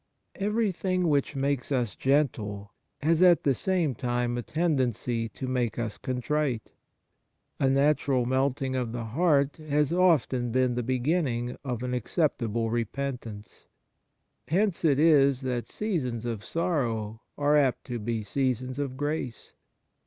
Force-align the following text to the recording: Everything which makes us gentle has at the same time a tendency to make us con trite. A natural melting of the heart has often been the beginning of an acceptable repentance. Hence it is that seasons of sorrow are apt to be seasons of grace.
Everything 0.37 1.09
which 1.09 1.35
makes 1.35 1.71
us 1.71 1.93
gentle 1.93 2.73
has 3.03 3.21
at 3.21 3.43
the 3.43 3.53
same 3.53 3.93
time 3.93 4.35
a 4.35 4.41
tendency 4.41 5.29
to 5.29 5.45
make 5.45 5.77
us 5.77 5.99
con 5.99 6.19
trite. 6.21 6.71
A 7.59 7.69
natural 7.69 8.25
melting 8.25 8.75
of 8.75 8.93
the 8.93 9.03
heart 9.05 9.57
has 9.57 9.93
often 9.93 10.51
been 10.51 10.73
the 10.73 10.81
beginning 10.81 11.55
of 11.63 11.83
an 11.83 11.93
acceptable 11.93 12.71
repentance. 12.71 13.67
Hence 14.47 14.83
it 14.83 14.97
is 14.99 15.41
that 15.41 15.67
seasons 15.67 16.25
of 16.25 16.43
sorrow 16.43 17.21
are 17.37 17.55
apt 17.55 17.83
to 17.83 17.99
be 17.99 18.23
seasons 18.23 18.79
of 18.79 18.97
grace. 18.97 19.53